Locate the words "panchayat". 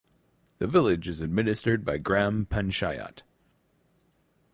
2.49-3.21